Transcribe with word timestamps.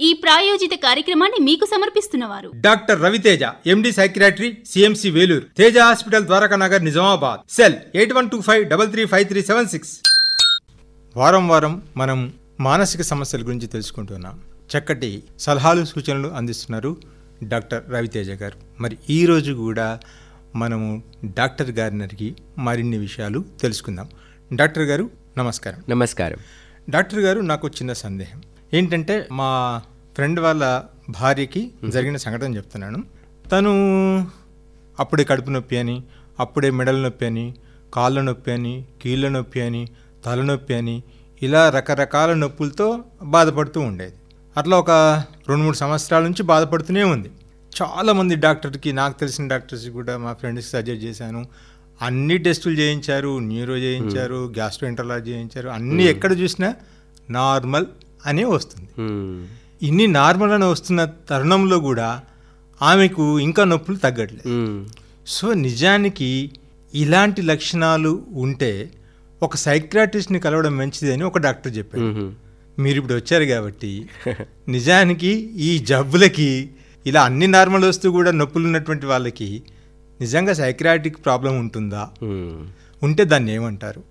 ఈ 0.00 0.12
ప్రాయోజిత 0.12 0.70
కార్యక్రమాన్ని 0.74 1.44
మీకు 1.44 1.64
సమర్పిస్తున్నవారు. 1.64 2.52
Doctor 2.54 3.02
Raviteja 3.02 3.40
MD 3.66 3.92
psychiatry 3.92 4.58
CMC 4.66 5.10
Vellore 5.10 5.44
Teja 5.58 5.78
hospital 5.78 6.26
Dwaraka 6.26 6.56
Nagar 6.56 6.84
Nizamabad. 6.84 7.40
Cell 7.52 7.74
eight 7.94 8.12
one 8.12 8.30
two 8.30 8.40
five 8.40 8.68
double 8.68 8.90
three 8.90 9.06
five 9.06 9.28
three 9.28 9.42
seven 9.42 9.68
six. 9.68 10.00
వారం 11.16 11.48
వారం 11.48 11.82
మనం 11.96 12.32
మానసిక 12.60 13.02
సమస్యల 13.02 13.42
గురించి 13.42 13.66
తెలుసుకుంటున్నాం. 13.66 14.40
చక్కటి 14.74 15.22
సలహాలు 15.38 15.84
సూచనలు 15.84 16.28
అందిస్తున్నారు 16.28 16.96
డాక్టర్ 17.42 17.90
రవితేజ 17.90 18.30
గారు. 18.30 18.58
మరి 18.80 18.98
ఈ 19.10 19.26
రోజు 19.26 19.52
కూడా 19.52 20.00
మనము 20.54 21.02
డాక్టర్ 21.24 21.70
గారిని 21.70 22.02
అడిగి 22.02 22.36
మరిన్ని 22.58 22.98
విషయాలు 22.98 23.44
తెలుసుకుందాం. 23.62 24.08
డాక్టర్ 24.54 24.82
గారు 24.82 25.10
నమస్కారం. 25.38 25.82
నమస్కారం. 25.88 26.36
డాక్టర్ 26.90 27.18
గారు 27.18 27.40
నాకు 27.40 27.68
చిన్న 27.68 27.92
సందేహం. 27.92 28.42
ఏంటంటే 28.74 29.28
మా 29.32 29.82
ఫ్రెండ్ 30.14 30.40
వాళ్ళ 30.40 30.82
భార్యకి 31.10 31.72
జరిగిన 31.88 32.16
సంఘటన 32.16 32.56
చెప్తున్నాను. 32.56 33.04
తను 33.52 33.72
అప్పుడే 35.00 35.24
కడుపు 35.24 35.50
నొప్పి 35.50 35.76
అని 35.76 36.02
అప్పుడే 36.40 36.70
మెడల 36.70 36.96
నొప్పి 36.96 37.26
అని 37.26 37.54
కాళ్ళ 37.94 38.20
నొప్పి 38.20 38.52
అని 38.52 38.84
కీళ్ళ 39.02 39.28
నొప్పి 39.28 39.60
అని 39.60 39.88
తలనొప్పి 40.24 40.74
అని 40.74 41.02
ఇలా 41.42 41.70
రకరకాల 41.70 42.34
నొప్పులతో 42.34 43.04
బాధపడుతూ 43.22 43.80
ఉండేది. 43.80 44.14
అట్లా 44.56 44.78
ఒక 44.78 44.90
రెండు 45.48 45.64
మూడు 45.64 45.76
సంవత్సరాల 45.76 46.22
నుంచి 46.22 46.42
బాధపడుతూనే 46.42 47.02
ఉంది. 47.02 47.30
చాలామంది 47.82 48.34
డాక్టర్కి 48.34 48.92
నాకు 48.92 49.20
తెలిసిన 49.20 49.48
డాక్టర్స్ 49.48 49.88
కూడా 49.88 50.16
మా 50.16 50.32
ఫ్రెండ్స్కి 50.32 50.72
సజెస్ట్ 50.72 51.04
చేశాను. 51.04 51.46
అన్ని 52.02 52.38
టెస్టులు 52.38 52.74
చేయించారు 52.74 53.38
న్యూరో 53.38 53.76
చేయించారు 53.76 54.52
గ్యాస్ట్రోఎంటరాలజీ 54.54 55.30
చేయించారు 55.30 55.68
అన్ని 55.68 56.04
ఎక్కడ 56.04 56.38
చూసినా 56.38 56.74
నార్మల్ 57.30 57.86
అనే 58.20 58.44
వస్తుంది. 58.50 58.88
ఇన్ని 59.82 60.06
నార్మల్ 60.14 60.52
అని 60.52 60.64
వస్తున్న 60.64 61.00
తరుణంలో 61.28 61.78
కూడా 61.80 62.08
ఆమెకు 62.80 63.38
ఇంకా 63.40 63.64
నొప్పులు 63.64 63.96
తగ్గట్లేదు. 63.96 64.48
సో 65.26 65.46
నిజానికి 65.62 66.30
ఇలాంటి 66.94 67.42
లక్షణాలు 67.42 68.12
ఉంటే 68.36 68.72
ఒక 69.42 69.56
సైక్రాటిస్ట్ని 69.56 70.40
కలవడం 70.40 70.76
మంచిది 70.76 71.12
అని 71.12 71.22
ఒక 71.22 71.38
డాక్టర్ 71.38 71.72
చెప్పాడు 71.78 72.06
మ్మ్. 72.10 72.28
మీరు 72.78 72.98
ఇప్పుడు 72.98 73.14
వచ్చారు 73.14 73.44
కాబట్టి 73.44 73.90
నిజానికి 74.68 75.30
ఈ 75.60 75.78
జబ్బులకి 75.84 76.48
ఇలా 77.06 77.22
అన్ని 77.22 77.46
నార్మల్ 77.46 77.84
వస్తూ 77.84 78.10
కూడా 78.10 78.30
నొప్పులు 78.32 78.64
ఉన్నటువంటి 78.66 79.06
వాళ్ళకి 79.06 79.48
నిజంగా 80.20 80.52
సైక్రాటిక్ 80.54 81.24
ప్రాబ్లం 81.24 81.58
ఉంటుందా. 81.58 82.02
ఉంటే 83.02 83.24
దాన్ని 83.24 83.52
ఏమంటారు 83.52 84.02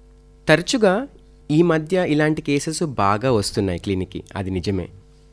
తరచుగా 0.48 0.94
ఈ 1.52 1.62
మధ్య 1.62 2.06
ఇలాంటి 2.08 2.42
కేసెస్ 2.42 2.84
బాగా 2.84 3.32
వస్తున్నాయి 3.32 3.80
క్లినిక్కి. 3.80 4.24
అది 4.36 4.50
నిజమే. 4.50 4.90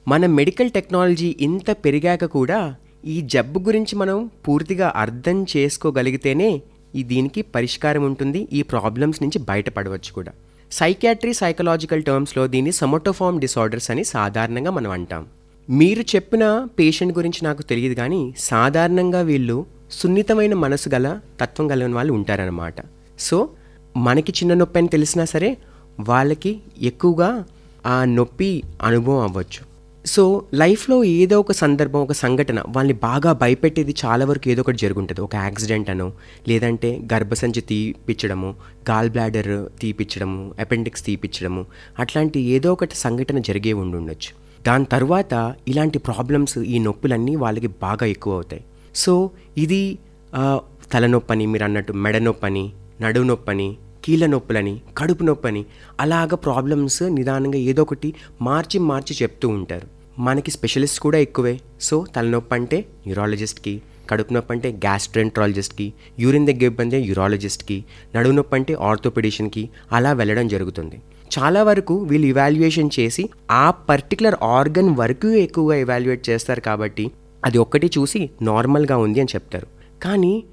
మన 0.09 0.27
మెడికల్ 0.27 0.71
టెక్నాలజీ 0.71 1.37
ఇంత 1.41 1.71
పెరిగాక 1.71 2.25
కూడా 2.25 2.77
ఈ 3.05 3.21
జబ్బు 3.21 3.61
గురించి 3.61 3.97
మనం 3.97 4.31
పూర్తిగా 4.49 4.93
అర్థం 4.97 5.47
చేసుకోగలిగితేనే 5.57 6.63
ఈ 6.95 7.03
దీనికి 7.03 7.43
పరిష్కారం 7.43 8.03
ఉంటుంది 8.03 8.49
ఈ 8.53 8.63
ప్రాబ్లమ్స్ 8.63 9.23
నుంచి 9.23 9.39
బయటపడవచ్చు 9.39 10.13
కూడా. 10.13 10.33
సైకాట్రీ 10.73 11.33
సైకలాజికల్ 11.33 12.03
టర్మ్స్లో 12.03 12.47
దీన్ని 12.47 12.73
సమోటోఫార్మ్ 12.73 13.41
డిసార్డర్స్ 13.41 13.91
అని 13.91 14.05
సాధారణంగా 14.05 14.71
మనం 14.71 14.91
అంటాం. 14.91 15.27
మీరు 15.71 16.01
చెప్పిన 16.01 16.67
పేషెంట్ 16.79 17.19
గురించి 17.19 17.45
నాకు 17.45 17.63
తెలియదు 17.63 17.95
కానీ 17.95 18.35
సాధారణంగా 18.39 19.21
వీళ్ళు 19.21 19.67
సున్నితమైన 19.91 20.55
మనసు 20.55 20.89
గల 20.89 21.21
తత్వం 21.41 21.69
కలిగిన 21.69 21.95
వాళ్ళు 21.95 22.13
ఉంటారనమాట 22.13 22.75
సో 23.19 23.49
మనకి 23.97 24.33
చిన్న 24.33 24.55
నొప్పి 24.55 24.79
అని 24.79 24.89
తెలిసినా 24.89 25.25
సరే 25.25 25.57
వాళ్ళకి 26.01 26.61
ఎక్కువగా 26.83 27.45
ఆ 27.87 28.05
నొప్పి 28.05 28.63
అనుభవం 28.83 29.21
అవ్వచ్చు. 29.21 29.73
సో 30.07 30.45
లైఫ్లో 30.55 31.05
ఏదో 31.05 31.41
ఒక 31.41 31.53
సందర్భం 31.53 32.01
ఒక 32.01 32.13
సంఘటన 32.13 32.63
వాళ్ళని 32.69 32.95
బాగా 32.95 33.33
భయపెట్టేది 33.33 33.95
చాలా 34.05 34.25
వరకు 34.25 34.49
ఏదో 34.49 34.61
ఒకటి 34.61 34.79
జరుగుంటుంది. 34.79 35.21
ఒక 35.21 35.35
యాక్సిడెంట్ 35.35 35.91
అనో 35.91 36.13
లేదంటే 36.49 37.01
గర్భసంచి 37.13 37.61
తీపిచ్చడము 37.61 38.55
గాల్ 38.91 39.11
బ్లాడర్ 39.11 39.81
తీపిచ్చడము 39.81 40.55
అపెండిక్స్ 40.61 41.05
తీపిచ్చడము 41.05 41.67
అట్లాంటి 41.99 42.41
ఏదో 42.41 42.73
ఒకటి 42.73 42.97
సంఘటన 42.97 43.39
జరిగే 43.39 43.73
ఉండి 43.73 43.97
ఉండొచ్చు 43.97 44.43
దాని 44.67 44.85
తర్వాత 44.85 45.55
ఇలాంటి 45.69 45.99
ప్రాబ్లమ్స్ 45.99 46.59
ఈ 46.59 46.79
నొప్పులన్నీ 46.79 47.37
వాళ్ళకి 47.37 47.67
బాగా 47.67 48.07
ఎక్కువ 48.07 48.35
అవుతాయి. 48.35 48.65
సో 48.95 49.31
ఇది 49.59 49.99
ఆ, 50.35 50.61
తలనొప్పని 50.93 51.47
మీరు 51.47 51.65
అన్నట్టు 51.65 51.93
మెడ 51.93 52.17
నొప్పని 52.17 52.73
నడువు 53.01 53.25
నొప్పని 53.25 53.77
కీళ్ళ 54.05 54.27
నొప్పులని 54.27 54.81
కడుపు 54.99 55.25
నొప్పని 55.25 55.65
అలాగ 56.01 56.35
ప్రాబ్లమ్స్ 56.35 57.03
నిదానంగా 57.03 57.59
ఏదో 57.59 57.83
ఒకటి 57.83 58.15
మార్చి 58.43 58.79
మార్చి 58.81 59.17
చెప్తూ 59.23 59.49
ఉంటారు. 59.49 59.87
మనకి 60.19 60.51
స్పెషలిస్ట్ 60.51 61.01
కూడా 61.01 61.19
ఎక్కువే. 61.19 61.61
సో 61.81 62.07
తలనొప్పి 62.17 62.55
అంటే 62.55 62.85
న్యూరాలజిస్ట్కి 63.07 63.83
కడుపు 64.11 64.33
నొప్పి 64.33 64.53
అంటే 64.53 64.71
గ్యాస్ట్రెంట్రాలజిస్ట్కి 64.71 65.93
యూరిన్ 66.21 66.47
దగ్గర 66.47 66.65
ఇబ్బంది 66.65 66.97
యూరాలజిస్ట్కి 66.97 67.85
నడువు 68.17 68.35
నొప్పి 68.35 68.57
అంటే 68.57 68.75
ఆర్థోపెడిషన్కి 68.75 69.69
అలా 69.93 70.13
వెళ్ళడం 70.13 70.49
జరుగుతుంది. 70.49 70.97
చాలా 71.39 71.63
వరకు 71.63 71.95
వీళ్ళు 71.97 72.27
ఇవాల్యుయేషన్ 72.27 72.91
చేసి 72.99 73.31
ఆ 73.51 73.71
పర్టికులర్ 73.71 74.35
ఆర్గన్ 74.43 74.97
వరకు 74.97 75.29
ఎక్కువగా 75.29 75.77
ఇవాల్యుయేట్ 75.77 76.31
చేస్తారు 76.31 76.61
కాబట్టి 76.61 77.11
అది 77.45 77.59
ఒక్కటి 77.59 77.91
చూసి 77.99 78.31
నార్మల్గా 78.43 78.97
ఉంది 78.97 79.21
అని 79.21 79.35
చెప్తారు. 79.35 79.67
కానీ 80.03 80.45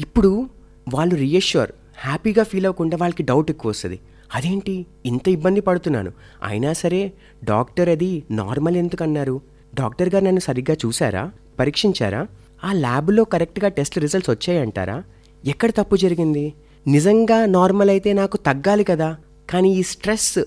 ఇప్పుడు 0.00 0.46
వాళ్ళు 0.94 1.14
రీఎష్యూర్ 1.14 1.72
హ్యాపీగా 1.98 2.42
ఫీల్ 2.42 2.66
అవ్వకుండా 2.66 2.96
వాళ్ళకి 3.00 3.22
డౌట్ 3.22 3.50
ఎక్కువ 3.50 3.70
వస్తుంది. 3.70 4.00
అదేంటి? 4.34 4.86
ఇంత 5.06 5.28
ఇబ్బంది 5.28 5.60
పడుతున్నాను. 5.60 6.12
అయినా 6.44 6.72
సరే 6.72 7.12
డాక్టర్ 7.44 7.88
అది 7.88 8.22
నార్మల్ 8.30 8.76
ఎందుకు 8.76 9.02
అన్నారు? 9.02 9.40
డాక్టర్ 9.74 10.14
గారు 10.14 10.24
నన్ను 10.24 10.40
సరిగ్గా 10.40 10.76
చూసారా 10.86 11.32
పరీక్షించారా? 11.58 12.26
ఆ 12.64 12.72
ల్యాబ్లో 12.72 13.24
కరెక్ట్గా 13.24 13.68
టెస్ట్ 13.68 13.98
రిజల్ట్స్ 13.98 14.30
వచ్చాయంటారా? 14.30 15.02
ఎక్కడ 15.46 15.70
తప్పు 15.70 15.96
జరిగింది? 15.96 16.54
నిజంగా 16.86 17.46
నార్మల్ 17.46 17.90
అయితే 17.90 18.12
నాకు 18.12 18.36
తగ్గాలి 18.36 18.84
కదా? 18.84 19.16
కానీ 19.50 19.70
ఈ 19.70 19.82
స్ట్రెస్ 19.82 20.38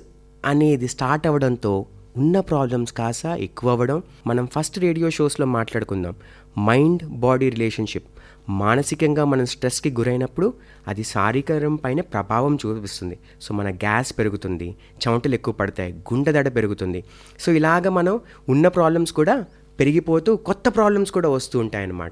అనేది 0.46 0.88
స్టార్ట్ 0.88 1.28
అవ్వడంతో 1.28 1.86
ఉన్న 2.18 2.40
ప్రాబ్లమ్స్ 2.40 2.94
కాస్త 2.94 3.26
ఎక్కువ 3.26 3.70
అవ్వడం. 3.70 4.04
మనం 4.28 4.48
ఫస్ట్ 4.48 4.80
రేడియో 4.80 5.10
షోస్లో 5.10 5.46
మాట్లాడుకుందాం. 5.46 6.16
Mind 6.66 7.04
body 7.04 7.50
relationship. 7.50 8.04
మానసికంగా 8.50 9.26
మనం 9.26 9.46
స్ట్రెస్కి 9.46 9.90
గురైనప్పుడు 9.90 10.54
అది 10.88 11.04
శారీరకం 11.04 11.76
పైన 11.76 12.02
ప్రభావం 12.02 12.58
చూపిస్తుంది. 12.66 13.20
సో 13.42 13.54
మన 13.54 13.70
గ్యాస్ 13.70 14.14
పెరుగుతుంది 14.20 14.76
చెమటలు 15.08 15.34
ఎక్కువ 15.34 15.54
పడతాయి 15.54 15.94
గుండె 15.94 16.32
దడ 16.32 16.56
పెరుగుతుంది. 16.56 17.04
సో 17.40 17.52
ఇలాగ 17.52 17.90
మనం 17.90 18.20
ఉన్న 18.50 18.68
ప్రాబ్లమ్స్ 18.68 19.14
కూడా 19.14 19.46
పెరిగిపోతూ 19.80 20.36
కొత్త 20.36 20.70
ప్రాబ్లమ్స్ 20.70 21.12
కూడా 21.12 21.30
వస్తూ 21.30 21.60
ఉంటాయన్నమాట. 21.60 22.12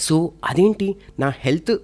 సో 0.00 0.32
అదేంటి? 0.44 0.96
నా 1.20 1.32
హెల్త్ 1.38 1.78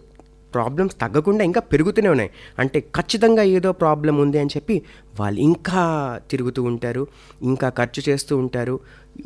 ప్రాబ్లమ్స్ 0.54 1.00
తగ్గకుండా 1.00 1.44
ఇంకా 1.44 1.60
పెరుగుతూనే 1.60 2.08
ఉన్నాయి. 2.08 2.30
అంటే 2.58 2.80
ఖచ్చితంగా 2.80 3.42
ఏదో 3.42 3.72
ప్రాబ్లం 3.72 4.16
ఉంది 4.16 4.38
అని 4.38 4.50
చెప్పి 4.56 4.82
వాళ్ళు 5.20 5.40
ఇంకా 5.40 5.82
తిరుగుతూ 6.30 6.62
ఉంటారు 6.62 7.06
ఇంకా 7.42 7.68
ఖర్చు 7.68 8.02
చేస్తూ 8.08 8.38
ఉంటారు. 8.38 8.80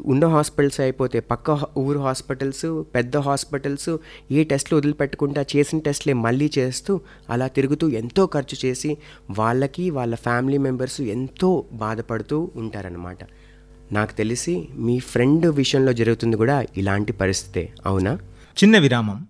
ఉన్న 0.04 0.26
హాస్పిటల్స్ 0.26 0.80
అయిపోతే 0.80 1.20
పక్క 1.20 1.50
హా- 1.50 1.80
ఊరు 1.80 1.98
హాస్పిటల్స్ 1.98 2.82
పెద్ద 2.94 3.16
హాస్పిటల్స్ 3.16 3.96
ఏ 4.30 4.44
టెస్ట్లు 4.44 4.76
వదిలిపెట్టకుండా 4.76 5.44
చేసిన 5.56 5.78
టెస్ట్లే 5.78 6.12
మళ్ళీ 6.12 6.50
చేస్తూ 6.58 7.00
అలా 7.30 7.46
తిరుగుతూ 7.46 7.88
ఎంతో 7.88 8.26
ఖర్చు 8.26 8.68
చేసి 8.68 8.96
వాళ్ళకి 9.30 9.90
వాళ్ళ 9.90 10.14
ఫ్యామిలీ 10.14 10.58
మెంబర్స్ 10.58 11.00
ఎంతో 11.00 11.64
బాధపడుతూ 11.72 12.50
ఉంటారనమాట 12.56 13.18
నాకు 13.92 14.12
తెలిసి 14.12 14.68
మీ 14.74 14.98
ఫ్రెండ్ 14.98 15.46
విషయంలో 15.46 15.92
జరుగుతుంది 15.92 16.36
కూడా 16.36 16.64
ఇలాంటి 16.76 17.12
పరిస్థితే 17.12 17.72
అవునా? 17.86 18.18
చిన్న 18.56 18.78
విరామం. 18.78 19.26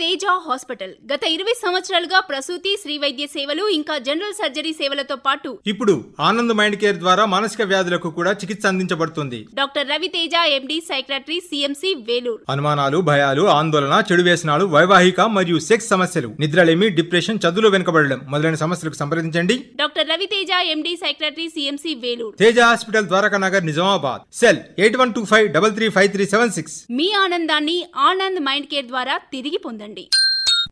తేజ 0.00 0.24
హాస్పిటల్. 0.46 0.90
గత 1.10 1.22
ఇరవై 1.34 1.52
సంవత్సరాలుగా 1.62 2.18
ప్రసూతి 2.30 2.72
శ్రీ 2.80 2.94
వైద్య 3.02 3.24
సేవలు 3.34 3.64
ఇంకా 3.76 3.94
జనరల్ 4.06 4.34
సర్జరీ 4.40 4.72
సేవలతో 4.80 5.16
పాటు 5.26 5.50
ఇప్పుడు 5.72 5.94
ఆనంద్ 6.28 6.54
మైండ్ 6.58 6.76
కేర్ 6.82 6.98
ద్వారా 7.04 7.24
మానసిక 7.34 7.62
వ్యాధులకు 7.70 8.08
కూడా 8.18 8.32
చికిత్స 8.40 8.64
అందించబడుతుంది. 8.70 9.38
Doctor 9.60 9.86
Raviteja 9.92 10.34
MD 10.56 10.76
psychiatry 10.90 11.38
CMC 11.46 11.92
Vellore. 12.08 12.42
అనుమానాలు 12.54 13.00
భయాలు 13.10 13.44
ఆందోళన 13.58 13.94
చెడు 14.10 14.26
వ్యసనాలు 14.28 14.66
వైవాహిక 14.74 15.20
మరియు 15.38 15.60
సెక్స్ 15.68 15.88
సమస్యలు 15.94 16.30
నిద్రలేమి 16.44 16.88
డిప్రెషన్ 16.98 17.40
చదువులో 17.46 17.70
వెనుకబడడం 17.76 18.20
మొదలైన 18.34 18.60
సమస్యలకు 18.64 19.00
సంప్రదించండి. 19.02 19.56
Doctor 19.82 20.10
Raviteja 20.12 20.50
MD 20.74 20.94
psychiatry 21.04 21.48
CMC 21.56 21.94
Vellore. 22.04 22.36
Teja 22.42 22.58
hospital 22.70 23.10
Dwaraka 23.14 23.40
Nagar 23.46 23.66
Nizamabad. 23.70 24.22
Cell 24.42 24.62
eight 24.84 25.00
one 25.04 25.14
two 25.18 25.24
five 25.32 25.48
double 25.56 25.74
three 25.80 25.88
five 25.98 26.12
three 26.16 26.26
seven 26.36 26.54
six. 26.58 26.76
మీ 27.00 27.10
ఆనందాన్ని 27.24 27.78
ఆనంద్ 28.10 28.42
మైండ్ 28.50 28.70
కేర్ 28.74 28.88
ద్వారా 28.94 29.16
తిరిగి 29.34 29.58
పొందండి. 29.66 29.84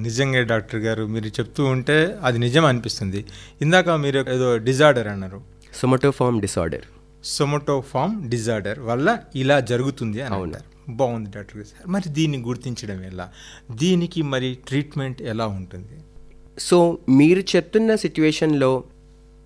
నిజంగా 0.00 0.42
డాక్టర్ 0.42 0.80
గారు 0.80 1.06
మీరు 1.06 1.26
చెప్తూ 1.26 1.64
ఉంటే 1.64 2.18
అది 2.22 2.38
నిజం 2.38 2.64
అనిపిస్తుంది. 2.64 3.24
ఇందాక 3.62 3.88
మీరు 3.88 4.24
ఏదో 4.30 4.56
డిజార్డర్ 4.56 5.08
అన్నారు. 5.08 5.40
సొమటోఫార్మ్ 5.74 6.40
డిసార్డర్ 6.40 6.82
సొమటోఫామ్ 7.24 8.30
డిజార్డర్ 8.30 8.78
వల్ల 8.78 9.18
ఇలా 9.36 9.60
జరుగుతుంది 9.60 10.22
అని 10.22 10.34
అంటారు. 10.34 10.92
బాగుంది 10.92 11.30
డాక్టర్ 11.30 11.56
గారు 11.56 11.66
సార్. 11.66 11.90
మరి 11.90 12.08
దీన్ని 12.08 12.38
గుర్తించడం 12.38 13.04
ఎలా? 13.04 13.28
దీనికి 13.70 14.22
మరి 14.22 14.58
ట్రీట్మెంట్ 14.68 15.22
ఎలా 15.22 15.46
ఉంటుంది? 15.46 16.00
సో 16.58 16.98
మీరు 17.08 17.40
చెప్తున్న 17.40 17.94
సిచ్యువేషన్లో 17.94 18.84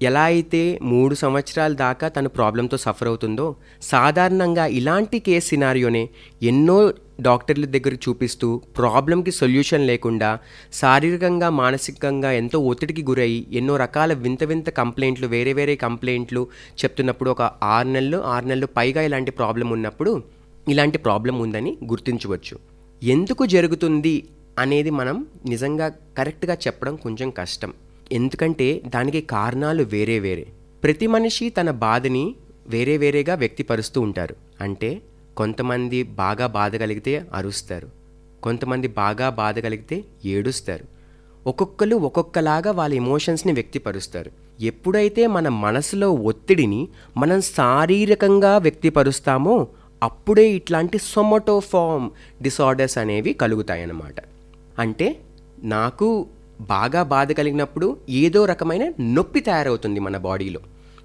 ఎలా 0.02 0.22
అయితే 0.22 0.78
మూడు 0.82 1.14
సంవత్సరాల 1.14 1.72
దాకా 1.72 2.08
తను 2.08 2.28
ప్రాబ్లంతో 2.28 2.76
సఫర్ 2.76 3.08
అవుతుందో 3.08 3.46
సాధారణంగా 3.82 4.66
ఇలాంటి 4.66 5.18
కేస్ 5.18 5.46
సినారియోనే 5.46 6.08
ఎన్నో 6.42 6.76
డాక్టర్ల 7.20 7.64
దగ్గర 7.64 7.94
చూపిస్తూ 7.94 8.48
ప్రాబ్లంకి 8.76 9.30
సొల్యూషన్ 9.30 9.86
లేకుండా 9.86 10.38
శారీరకంగా 10.72 11.50
మానసికంగా 11.50 12.32
ఎంతో 12.32 12.58
ఒత్తిడికి 12.60 13.02
గురయ్యి 13.02 13.46
ఎన్నో 13.52 13.76
రకాల 13.76 14.12
వింత 14.12 14.44
వింత 14.44 14.70
కంప్లైంట్లు 14.70 15.26
వేరే 15.26 15.52
వేరే 15.52 15.76
కంప్లైంట్లు 15.76 16.42
చెప్తున్నప్పుడు 16.82 17.30
ఒక 17.30 17.42
ఆరు 17.62 17.88
నెలలు 17.88 18.18
ఆరు 18.34 18.46
నెలలు 18.46 18.66
పైగా 18.66 19.02
ఇలాంటి 19.02 19.30
ప్రాబ్లం 19.30 19.70
ఉన్నప్పుడు 19.70 20.22
ఇలాంటి 20.68 20.98
ప్రాబ్లం 20.98 21.38
ఉందని 21.40 21.78
గుర్తించవచ్చు. 21.84 22.56
ఎందుకు 23.02 23.46
జరుగుతుంది 23.46 24.16
అనేది 24.58 24.90
మనం 24.90 25.26
నిజంగా 25.46 25.88
కరెక్ట్గా 26.18 26.54
చెప్పడం 26.66 26.96
కొంచెం 26.96 27.30
కష్టం. 27.30 27.70
ఎందుకంటే 28.12 28.82
దానికి 28.86 29.20
కారణాలు 29.20 29.82
వేరే 29.82 30.18
వేరే. 30.18 30.46
ప్రతి 30.82 31.06
మనిషి 31.06 31.50
తన 31.50 31.70
బాధని 31.70 32.34
వేరే 32.66 32.96
వేరేగా 32.96 33.34
వ్యక్తిపరుస్తూ 33.34 34.00
ఉంటారు. 34.00 34.36
అంటే 34.60 35.00
కొంతమంది 35.36 36.02
బాగా 36.02 36.46
బాధ 36.46 36.76
కలిగితే 36.76 37.26
అరుస్తారు. 37.34 37.88
కొంతమంది 38.42 38.88
బాగా 38.88 39.28
బాధ 39.28 39.58
కలిగితే 39.58 40.04
ఏడుస్తారు. 40.24 40.84
ఒక్కొక్కరు 41.46 41.96
ఒక్కొక్కలాగా 41.96 42.70
వాళ్ళ 42.70 42.94
ఎమోషన్స్ని 42.94 43.52
వ్యక్తిపరుస్తారు. 43.52 44.30
ఎప్పుడైతే 44.60 45.26
మన 45.26 45.48
మనసులో 45.48 46.12
ఒత్తిడిని 46.12 46.88
మనం 47.16 47.40
శారీరకంగా 47.40 48.58
వ్యక్తిపరుస్తామో 48.58 49.68
అప్పుడే 50.02 50.50
ఇట్లాంటి 50.50 50.98
సొమటోఫామ్ 50.98 52.10
డిసార్డర్స్ 52.42 52.98
అనేవి 52.98 53.32
కలుగుతాయన్నమాట. 53.32 54.14
అంటే 54.78 55.20
నాకు 55.62 56.26
బాగా 56.60 57.02
బాధ 57.02 57.32
కలిగినప్పుడు 57.32 57.96
ఏదో 58.08 58.44
రకమైన 58.44 58.92
నొప్పి 59.00 59.40
తయారవుతుంది 59.40 60.00
మన 60.00 60.16
బాడీలో. 60.16 60.60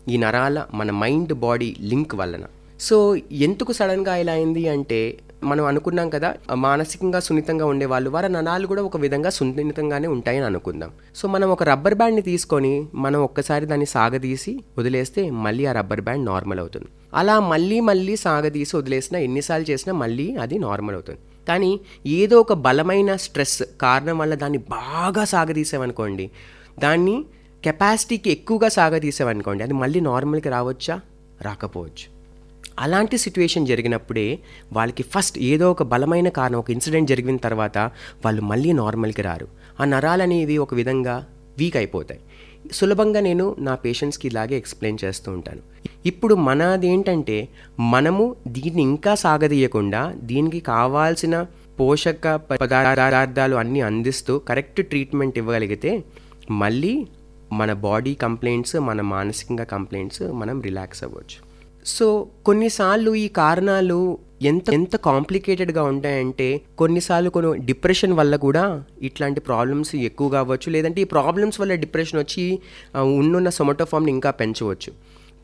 ఈ 0.09 0.17
నరాల 0.17 0.65
మన 0.73 0.91
మైండ్ 0.91 1.33
బాడీ 1.33 1.75
లింక్ 1.79 2.15
వలన. 2.15 2.45
సో 2.79 3.15
ఎందుకు 3.31 3.71
సడన్గా 3.71 4.15
ఇలా 4.15 4.33
అయింది 4.33 4.67
అంటే 4.67 5.17
మనం 5.44 5.65
అనుకున్నాం 5.65 6.09
కదా 6.09 6.35
మానసికంగా 6.55 7.19
సున్నితంగా 7.19 7.65
ఉండే 7.65 7.85
వాళ్ళు 7.85 8.09
వారి 8.09 8.29
నరాలు 8.29 8.67
కూడా 8.67 8.81
ఒక 8.83 8.97
విధంగా 8.97 9.29
సున్నితంగానే 9.29 10.07
ఉంటాయని 10.07 10.45
అనుకుందాం. 10.45 10.91
సో 11.15 11.27
మనం 11.27 11.50
ఒక 11.50 11.63
రబ్బర్ 11.63 11.94
బ్యాండ్ని 11.94 12.21
తీసుకొని 12.21 12.88
మనం 12.95 13.23
ఒక్కసారి 13.23 13.65
దాన్ని 13.65 13.85
సాగదీసి 13.85 14.59
వదిలేస్తే 14.77 15.29
మళ్ళీ 15.29 15.65
ఆ 15.65 15.71
రబ్బర్ 15.71 16.01
బ్యాండ్ 16.01 16.25
నార్మల్ 16.25 16.59
అవుతుంది. 16.59 16.85
అలా 17.13 17.39
మళ్ళీ 17.39 17.79
మళ్ళీ 17.79 18.15
సాగదీసి 18.15 18.77
వదిలేసినా 18.77 19.19
ఎన్నిసార్లు 19.19 19.71
చేసినా 19.71 19.94
మళ్ళీ 19.94 20.35
అది 20.35 20.59
నార్మల్ 20.59 20.95
అవుతుంది. 20.95 21.19
కానీ 21.47 21.79
ఏదో 22.05 22.39
ఒక 22.39 22.53
బలమైన 22.53 23.15
స్ట్రెస్ 23.15 23.63
కారణం 23.81 24.17
వల్ల 24.17 24.35
దాన్ని 24.35 24.57
బాగా 24.57 25.25
సాగదీసామనుకోండి 25.25 26.31
దాన్ని 26.79 27.25
కెపాసిటీకి 27.63 28.31
ఎక్కువగా 28.31 28.69
సాగదీసామనుకోండి 28.69 29.63
అది 29.63 29.73
మళ్ళీ 29.73 29.99
నార్మల్కి 29.99 30.49
రావచ్చా? 30.49 31.01
రాకపోవచ్చు. 31.41 32.13
అలాంటి 32.79 33.17
సిచ్యువేషన్ 33.17 33.67
జరిగినప్పుడే 33.67 34.39
వాళ్ళకి 34.73 35.03
ఫస్ట్ 35.03 35.39
ఏదో 35.39 35.71
ఒక 35.71 35.83
బలమైన 35.83 36.29
కారణం 36.29 36.59
ఒక 36.59 36.71
ఇన్సిడెంట్ 36.71 37.09
జరిగిన 37.09 37.37
తర్వాత 37.37 37.77
వాళ్ళు 38.25 38.41
మళ్ళీ 38.41 38.71
నార్మల్కి 38.71 39.21
రారు. 39.21 39.47
ఆ 39.79 39.85
నరాలు 39.85 40.23
అనేవి 40.23 40.57
ఒక 40.57 40.73
విధంగా 40.73 41.25
వీక్ 41.57 41.77
అయిపోతాయి. 41.77 42.19
సులభంగా 42.71 43.19
నేను 43.19 43.56
నా 43.60 43.75
పేషెంట్స్కి 43.75 44.27
ఇలాగే 44.27 44.57
ఎక్స్ప్లెయిన్ 44.57 44.98
చేస్తూ 45.06 45.31
ఉంటాను. 45.31 45.62
ఇప్పుడు 46.06 46.36
మనదేంటంటే 46.36 47.48
మనము 47.80 48.36
దీన్ని 48.48 48.81
ఇంకా 48.81 49.15
సాగదీయకుండా 49.15 50.13
దీనికి 50.24 50.60
కావాల్సిన 50.60 51.45
పోషక 51.80 52.36
పదార్థాలు 52.36 53.56
అన్నీ 53.56 53.81
అందిస్తూ 53.81 54.38
కరెక్ట్ 54.38 54.88
ట్రీట్మెంట్ 54.88 55.38
ఇవ్వగలిగితే 55.38 56.04
మళ్ళీ 56.51 57.07
మన 57.54 57.74
బాడీ 57.74 58.13
కంప్లైంట్స్ 58.13 58.75
మన 58.75 59.01
మానసికంగా 59.01 59.63
కంప్లైంట్స్ 59.63 60.21
మనం 60.21 60.62
రిలాక్స్ 60.62 61.04
అవ్వచ్చు. 61.04 61.39
సో 61.86 62.27
కొన్నిసార్లు 62.45 63.15
ఈ 63.15 63.27
కారణాలు 63.27 64.18
ఎంత 64.45 64.73
ఎంత 64.73 64.95
కాంప్లికేటెడ్గా 64.95 65.83
ఉంటాయంటే 65.83 66.61
కొన్నిసార్లు 66.77 67.29
కొన్ని 67.29 67.65
డిప్రెషన్ 67.65 68.13
వల్ల 68.13 68.35
కూడా 68.35 68.83
ఇట్లాంటి 69.01 69.41
ప్రాబ్లమ్స్ 69.41 69.95
ఎక్కువగా 69.95 70.39
అవ్వచ్చు. 70.39 70.69
లేదంటే 70.69 71.01
ఈ 71.01 71.03
ప్రాబ్లమ్స్ 71.03 71.59
వల్ల 71.61 71.73
డిప్రెషన్ 71.75 72.19
వచ్చి 72.19 72.59
ఉన్నున్న 73.19 73.49
సొమటోఫామ్ని 73.49 74.11
ఇంకా 74.11 74.31
పెంచవచ్చు. 74.31 74.91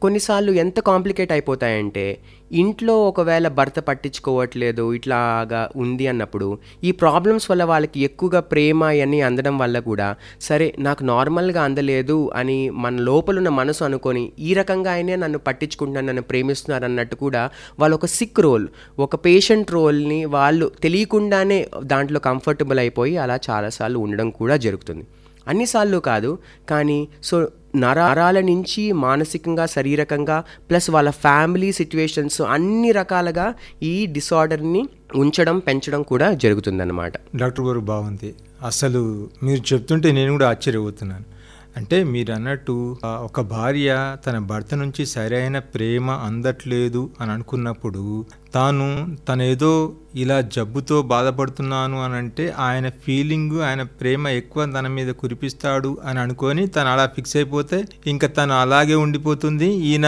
కొన్నిసార్లు 0.01 0.51
ఎంత 0.51 0.79
కాంప్లికేట్ 0.79 1.31
అయిపోతాయంటే 1.31 2.03
ఇంట్లో 2.51 3.07
ఒకవేళ 3.07 3.47
భర్త 3.47 3.79
పట్టించుకోవట్లేదు 3.79 4.93
ఇట్లాగా 4.93 5.69
ఉంది 5.75 6.07
అన్నప్పుడు 6.07 6.57
ఈ 6.83 6.91
ప్రాబ్లమ్స్ 6.91 7.51
వల్ల 7.51 7.63
వాళ్ళకి 7.63 7.99
ఎక్కువగా 7.99 8.39
ప్రేమ 8.39 8.83
అవన్నీ 8.83 9.21
అందడం 9.21 9.57
వల్ల 9.57 9.79
కూడా 9.79 10.15
సరే 10.41 10.75
నాకు 10.79 11.03
నార్మల్గా 11.03 11.63
అందలేదు 11.63 12.31
అని 12.35 12.69
మన 12.69 12.95
లోపలున్న 13.01 13.49
మనసు 13.49 13.83
అనుకొని 13.83 14.31
ఈ 14.39 14.53
రకంగా 14.53 14.91
ఆయనే 14.91 15.15
నన్ను 15.15 15.39
పట్టించుకుంటున్నాను 15.39 16.07
నన్ను 16.07 16.21
ప్రేమిస్తున్నారు 16.21 16.85
అన్నట్టు 16.85 17.15
కూడా 17.15 17.49
వాళ్ళు 17.79 17.95
ఒక 17.95 18.05
సిక్ 18.05 18.39
రోల్ 18.39 18.67
ఒక 18.99 19.15
పేషెంట్ 19.25 19.71
రోల్ని 19.71 20.25
వాళ్ళు 20.25 20.71
తెలియకుండానే 20.83 21.67
దాంట్లో 21.83 22.19
కంఫర్టబుల్ 22.19 22.79
అయిపోయి 22.79 23.17
అలా 23.17 23.39
చాలాసార్లు 23.49 23.99
ఉండడం 23.99 24.29
కూడా 24.29 24.57
జరుగుతుంది. 24.57 25.05
అన్నిసార్లు 25.47 25.97
కాదు 25.97 26.37
కానీ 26.69 27.07
సో 27.23 27.35
నరాల 27.75 28.39
నుంచి 28.39 28.91
మానసికంగా 28.91 29.65
శారీరకంగా 29.65 30.43
ప్లస్ 30.69 30.89
వాళ్ళ 30.89 31.09
ఫ్యామిలీ 31.09 31.71
సిచ్యువేషన్స్ 31.71 32.41
అన్ని 32.41 32.91
రకాలుగా 32.91 33.53
ఈ 33.83 34.05
డిసార్డర్ని 34.05 34.89
ఉంచడం 35.15 35.59
పెంచడం 35.59 36.01
కూడా 36.01 36.33
జరుగుతుందన్నమాట. 36.33 37.13
డాక్టర్ 37.35 37.65
గారు 37.65 37.79
బాగుంది. 37.79 38.35
అసలు 38.65 39.29
మీరు 39.43 39.73
చెప్తుంటే 39.73 40.11
నేను 40.11 40.31
కూడా 40.31 40.49
ఆశ్చర్యపోతున్నాను. 40.49 41.38
అంటే 41.77 42.03
మీరు 42.03 42.31
అన్నట్టు 42.33 42.97
ఒక 43.05 43.41
భార్య 43.41 44.15
తన 44.27 44.37
భర్త 44.37 44.75
నుంచి 44.75 45.05
సరైన 45.05 45.59
ప్రేమ 45.59 46.11
అందట్లేదు 46.11 47.09
అని 47.21 47.31
అనుకున్నప్పుడు 47.31 48.25
తాను 48.53 49.17
తనేదో 49.27 49.93
ఇలా 50.15 50.41
జబ్బుతో 50.41 51.01
బాధపడుతున్నాను 51.01 52.03
అని 52.03 52.13
అంటే 52.13 52.53
ఆయన 52.57 52.89
ఫీలింగ్ 52.89 53.61
ఆయన 53.61 53.83
ప్రేమ 53.83 54.27
ఎక్కువ 54.27 54.65
తన 54.65 54.87
మీద 54.87 55.07
కురిపిస్తాడు 55.07 55.97
అని 56.05 56.19
అనుకొని 56.19 56.67
తను 56.67 56.89
అలా 56.89 57.07
ఫిక్స్ 57.07 57.35
అయిపోతే 57.35 57.85
ఇంకా 58.07 58.27
తను 58.27 58.53
అలాగే 58.53 58.95
ఉండిపోతుంది. 58.95 59.65
ఈయన 59.65 60.07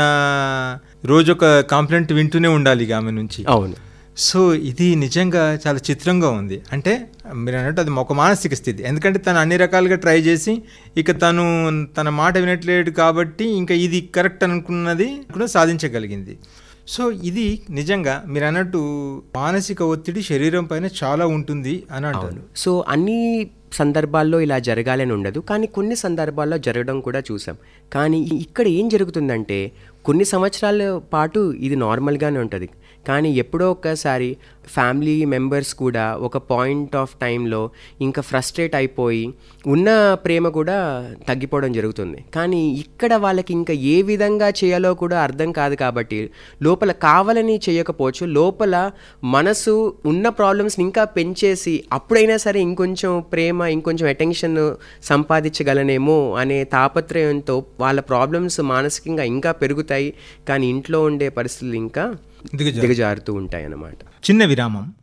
రోజు 1.06 1.32
ఒక 1.32 1.60
కంప్లైంట్ 1.60 2.14
వింటూనే 2.14 2.48
ఉండాలి 2.48 2.84
ఇక 2.84 2.92
ఆమె 2.92 3.12
నుంచి. 3.12 3.46
అవును. 3.48 3.91
సో 4.18 4.54
ఇది 4.54 4.96
నిజంగా 4.96 5.60
చాలా 5.68 5.80
చిత్రంగా 5.92 6.30
ఉంది. 6.30 6.62
అంటే 6.74 7.12
మీరు 7.34 7.58
అన్నట్టు 7.58 7.82
అది 7.82 7.92
ఒక 7.92 8.14
మానసిక 8.14 8.54
స్థితి. 8.54 8.84
ఎందుకంటే 8.84 9.20
తను 9.20 9.38
అన్ని 9.38 9.58
రకాలుగా 9.58 9.96
ట్రై 9.96 10.20
చేసి 10.22 10.62
ఇక 10.98 11.12
తను 11.12 11.46
తన 11.98 12.10
మాట 12.10 12.38
వినట్లేడు 12.38 12.92
కాబట్టి 12.92 13.46
ఇంకా 13.46 13.76
ఇది 13.76 14.02
కరెక్ట్ 14.16 14.44
అనుకున్నది 14.44 15.08
కూడా 15.34 15.46
సాధించగలిగింది. 15.46 16.40
సో 16.88 17.12
ఇది 17.12 17.62
నిజంగా 17.70 18.24
మీరు 18.28 18.46
అన్నట్టు 18.46 18.80
మానసిక 19.36 19.82
ఒత్తిడి 19.82 20.22
శరీరం 20.22 20.66
పైన 20.66 20.90
చాలా 21.04 21.26
ఉంటుంది 21.26 21.84
అని 21.92 22.06
అంటారు. 22.06 22.42
సో 22.56 22.86
అన్ని 22.88 23.50
సందర్భాల్లో 23.74 24.40
ఇలా 24.40 24.60
జరగాలని 24.60 25.14
ఉండదు. 25.14 25.40
కానీ 25.40 25.68
కొన్ని 25.68 25.96
సందర్భాల్లో 25.96 26.58
జరగడం 26.58 27.00
కూడా 27.02 27.24
చూసాం. 27.32 27.58
కానీ 27.94 28.18
ఇక్కడ 28.18 28.68
ఏం 28.68 28.90
జరుగుతుందంటే 28.90 29.72
కొన్ని 30.06 30.26
సంవత్సరాల 30.26 31.02
పాటు 31.14 31.54
ఇది 31.54 31.76
నార్మల్గానే 31.76 32.40
ఉంటుంది. 32.40 32.70
కానీ 33.08 33.30
ఎప్పుడో 33.36 33.72
ఒక్కసారి 33.72 34.38
ఫ్యామిలీ 34.74 35.26
మెంబర్స్ 35.26 35.74
కూడా 35.74 36.04
ఒక 36.16 36.38
పాయింట్ 36.38 36.96
ఆఫ్ 36.96 37.14
టైంలో 37.22 37.62
ఇంకా 38.02 38.22
ఫ్రస్ట్రేట్ 38.22 38.76
అయిపోయి 38.76 39.24
ఉన్న 39.68 39.90
ప్రేమ 40.26 40.48
కూడా 40.48 40.78
తగ్గిపోవడం 41.28 41.74
జరుగుతుంది. 41.74 42.26
కానీ 42.36 42.62
ఇక్కడ 42.84 43.14
వాళ్ళకి 43.14 43.54
ఇంకా 43.54 43.74
ఏ 43.74 44.02
విధంగా 44.02 44.50
చేయాలో 44.50 44.94
కూడా 44.94 45.18
అర్థం 45.22 45.52
కాదు 45.52 45.76
కాబట్టి 45.76 46.20
లోపల 46.62 46.92
కావాలని 46.92 47.60
చేయకపోవచ్చు 47.70 48.26
లోపల 48.26 48.92
మనసు 49.24 49.96
ఉన్న 50.06 50.30
ప్రాబ్లమ్స్ని 50.30 50.86
ఇంకా 50.86 51.04
పెంచేసి 51.04 51.84
అప్పుడైనా 51.92 52.38
సరే 52.38 52.60
ఇంకొంచెం 52.60 53.24
ప్రేమ 53.34 53.62
ఇంకొంచెం 53.62 54.08
అటెన్షన్ 54.08 54.58
సంపాదించగలనేమో 55.04 56.34
అనే 56.34 56.64
తాపత్రయంతో 56.64 57.66
వాళ్ళ 57.80 58.00
ప్రాబ్లమ్స్ 58.00 58.62
మానసికంగా 58.62 59.24
ఇంకా 59.24 59.52
పెరుగుతాయి. 59.52 60.14
కానీ 60.48 60.68
ఇంట్లో 60.68 61.02
ఉండే 61.04 61.30
పరిస్థితులు 61.30 61.76
ఇంకా 61.76 62.06
దిగజారుతూ 62.56 63.34
ఉంటాయి 63.34 63.66
అన్నమాట 63.66 63.94
చిన్న 64.30 64.46
విరామం. 64.46 64.94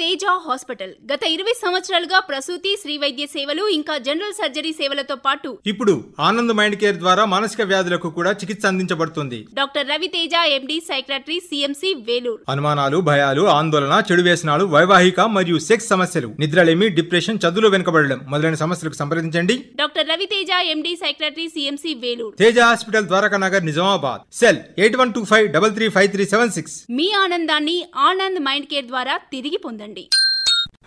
తేజ 0.00 0.24
హాస్పిటల్. 0.44 0.92
గత 1.10 1.22
ఇరవై 1.34 1.52
సంవత్సరాలుగా 1.62 2.18
ప్రసూతి 2.28 2.70
శ్రీ 2.82 2.94
వైద్య 3.02 3.24
సేవలు 3.34 3.64
ఇంకా 3.76 3.94
జనరల్ 4.06 4.34
సర్జరీ 4.38 4.72
సేవలతో 4.78 5.16
పాటు 5.26 5.50
ఇప్పుడు 5.72 5.94
ఆనంద్ 6.28 6.52
మైండ్ 6.58 6.76
కేర్ 6.80 6.98
ద్వారా 7.02 7.24
మానసిక 7.34 7.62
వ్యాధులకు 7.70 8.08
కూడా 8.16 8.30
చికిత్స 8.40 8.64
అందించబడుతుంది. 8.70 9.38
Doctor 9.58 9.86
Raviteja 9.92 10.34
MD 10.56 10.78
psychiatry 10.88 11.38
CMC 11.48 11.90
Vellore. 12.08 12.42
అనుమానాలు 12.54 12.98
భయాలు 13.10 13.44
ఆందోళన 13.58 13.98
చెడు 14.08 14.24
వ్యసనాలు 14.28 14.66
వైవాహిక 14.74 15.20
మరియు 15.36 15.58
సెక్స్ 15.68 15.88
సమస్యలు 15.92 16.30
నిద్రలేమి 16.44 16.88
డిప్రెషన్ 16.98 17.40
చదువులో 17.44 17.70
వెనుకబడడం 17.74 18.20
మొదలైన 18.34 18.58
సమస్యలకు 18.64 18.98
సంప్రదించండి. 19.02 19.56
Doctor 19.82 20.10
Raviteja 20.12 20.50
MD 20.74 20.94
psychiatry 21.04 21.46
CMC 21.54 21.94
Vellore. 22.02 22.36
Teja 22.42 22.58
hospital 22.70 23.08
Dwaraka 23.12 23.40
Nagar 23.46 23.68
Nizamabad. 23.70 24.24
Cell 24.40 24.60
eight 24.82 24.98
one 25.02 25.14
two 25.18 25.24
five 25.32 25.48
double 25.56 25.74
three 25.78 25.88
five 25.98 26.10
three 26.16 26.26
seven 26.34 26.54
six. 26.58 26.76
మీ 27.00 27.08
ఆనందాన్ని 27.24 27.78
ఆనంద్ 28.10 28.42
మైండ్ 28.50 28.70
కేర్ 28.74 28.90
ద్వారా 28.92 29.16
తిరిగి 29.34 29.58
పొందండి. 29.64 29.93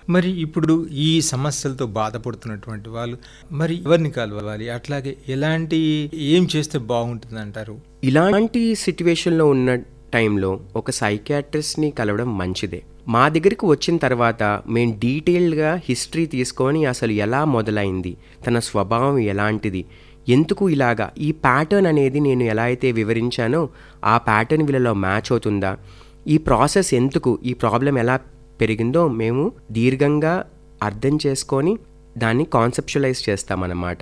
మరి 0.10 0.30
ఇప్పుడు 0.44 0.76
ఈ 1.06 1.22
సమస్యలతో 1.22 1.86
బాధపడుతున్నటువంటి 1.86 2.90
వాళ్ళు 2.90 3.18
మరి 3.52 3.76
ఎవరిని 3.86 4.12
కలవాలి? 4.12 4.70
అట్లాగే 4.70 5.18
ఎలాంటి 5.30 5.80
ఏం 6.36 6.48
చేస్తే 6.56 6.78
బాగుంటుంది 6.92 7.40
అంటారు 7.40 7.76
ఇలాంటి 8.04 8.76
సిట్యువేషన్లో 8.76 9.46
ఉన్న 9.48 9.76
టైంలో 10.14 10.60
ఒక 10.76 10.92
సైకాట్రిస్ట్ని 10.92 11.92
కలవడం 11.92 12.38
మంచిదే. 12.38 12.80
మా 13.08 13.30
దగ్గరికి 13.30 13.66
వచ్చిన 13.66 13.98
తర్వాత 13.98 14.44
మేము 14.68 14.94
డీటెయిల్డ్గా 15.00 15.72
హిస్టరీ 15.88 16.26
తీసుకొని 16.26 16.86
అసలు 16.86 17.12
ఎలా 17.26 17.46
మొదలైంది 17.46 18.14
తన 18.48 18.60
స్వభావం 18.60 19.18
ఎలాంటిది 19.34 19.82
ఎందుకు 20.28 20.70
ఇలాగా 20.70 21.12
ఈ 21.18 21.32
ప్యాటర్న్ 21.32 21.88
అనేది 21.88 22.20
నేను 22.20 22.44
ఎలా 22.44 22.64
అయితే 22.64 22.92
వివరించానో 22.92 23.62
ఆ 24.06 24.18
ప్యాటర్న్ 24.18 24.66
వీళ్ళలో 24.66 24.94
మ్యాచ్ 24.94 25.30
అవుతుందా 25.32 25.72
ఈ 26.28 26.38
ప్రాసెస్ 26.38 26.94
ఎందుకు 26.94 27.40
ఈ 27.46 27.54
ప్రాబ్లం 27.54 27.98
ఎలా 27.98 28.16
పెరిగిందో 28.62 29.08
మేము 29.08 29.52
దీర్ఘంగా 29.72 30.46
అర్థం 30.84 31.20
చేసుకొని 31.26 31.74
దాన్ని 32.18 32.46
కాన్సెప్చువలైజ్ 32.46 33.30
చేస్తామన్నమాట. 33.30 33.98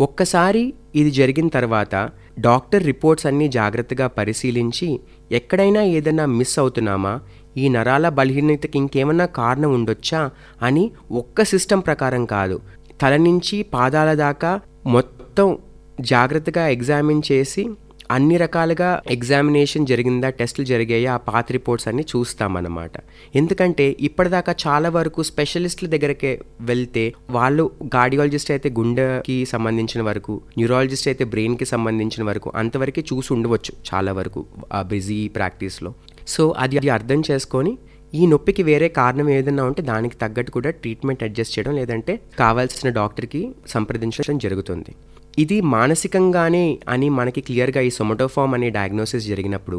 ఒక్కసారి 0.00 0.74
ఇది 0.94 1.10
జరిగిన 1.10 1.48
తర్వాత 1.48 1.94
డాక్టర్ 2.38 2.86
రిపోర్ట్స్ 2.86 3.26
అన్నీ 3.26 3.48
జాగ్రత్తగా 3.48 4.06
పరిశీలించి 4.06 5.00
ఎక్కడైనా 5.32 5.82
ఏదైనా 5.82 6.26
మిస్ 6.26 6.58
అవుతున్నామా 6.58 7.20
ఈ 7.56 7.68
నరాల 7.68 8.08
బలహీనతకి 8.08 8.78
ఇంకేమన్నా 8.78 9.26
కారణం 9.26 9.74
ఉండొచ్చా 9.74 10.30
అని 10.62 10.90
ఒక్క 11.12 11.42
సిస్టమ్ 11.42 11.82
ప్రకారం 11.82 12.24
కాదు. 12.24 12.60
తల 13.02 13.16
నుంచి 13.16 13.62
పాదాల 13.62 14.14
దాకా 14.14 14.60
మొత్తం 14.86 15.58
జాగ్రత్తగా 16.00 16.68
ఎగ్జామిన్ 16.68 17.22
చేసి 17.32 17.68
అన్ని 18.10 18.36
రకాలుగా 18.42 18.90
ఎగ్జామినేషన్ 19.14 19.88
జరిగిందా 19.90 20.28
టెస్టులు 20.38 20.66
జరిగాయా 20.72 21.12
ఆ 21.18 21.22
పాత 21.28 21.46
రిపోర్ట్స్ 21.56 21.88
అన్ని 21.90 22.04
చూస్తామన్నమాట. 22.12 22.94
ఎందుకంటే 23.40 23.86
ఇప్పటిదాకా 24.08 24.54
చాలా 24.64 24.88
వరకు 24.98 25.22
స్పెషలిస్టుల 25.30 25.88
దగ్గరికి 25.94 26.32
వెళ్తే 26.70 27.04
వాళ్ళు 27.36 27.64
కార్డియాలజిస్ట్ 27.94 28.52
అయితే 28.56 28.70
గుండెకి 28.78 29.36
సంబంధించిన 29.54 30.02
వరకు 30.08 30.34
న్యూరాలజిస్ట్ 30.58 31.10
అయితే 31.12 31.26
బ్రెయిన్కి 31.34 31.68
సంబంధించిన 31.74 32.24
వరకు 32.30 32.50
అంతవరకే 32.62 33.04
చూసి 33.12 33.32
ఉండవచ్చు 33.36 33.74
చాలా 33.90 34.12
వరకు 34.20 34.42
ఆ 34.78 34.82
బిజీ 34.92 35.20
ప్రాక్టీస్లో 35.36 35.92
సో 36.34 36.44
అది 36.64 36.76
అది 36.78 36.90
అర్థం 36.96 37.22
చేసుకొని 37.30 37.74
ఈ 38.12 38.22
నొప్పికి 38.32 38.62
వేరే 38.62 38.88
కారణం 38.98 39.28
ఏదైనా 39.30 39.64
ఉంటే 39.64 39.82
దానికి 39.82 40.16
తగ్గట్టు 40.22 40.50
కూడా 40.50 40.70
ట్రీట్మెంట్ 40.82 41.22
అడ్జస్ట్ 41.26 41.54
చేయడం 41.54 41.74
లేదంటే 41.80 42.12
కావాల్సిన 42.38 42.88
డాక్టర్కి 42.98 43.40
సంప్రదించడం 43.74 44.38
జరుగుతుంది. 44.38 44.92
ఇది 45.42 45.56
మానసికంగానే 45.72 46.64
అని 46.88 47.08
మనకి 47.16 47.40
క్లియర్గా 47.40 47.80
ఈ 47.88 47.90
సొమటోఫామ్ 47.98 48.54
అనే 48.56 48.68
డయాగ్నోసిస్ 48.76 49.26
జరిగినప్పుడు 49.26 49.78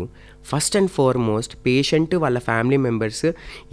ఫస్ట్ 0.49 0.77
అండ్ 0.77 0.91
ఫార్మోస్ట్ 0.97 1.53
పేషెంట్ 1.65 2.13
వాళ్ళ 2.23 2.37
ఫ్యామిలీ 2.39 2.77
మెంబర్స్ 2.85 3.25